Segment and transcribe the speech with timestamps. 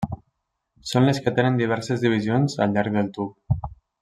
[0.91, 3.59] Són les que tenen diverses divisions al llarg del tub.